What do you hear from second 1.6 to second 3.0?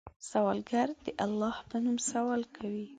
په نوم سوال کوي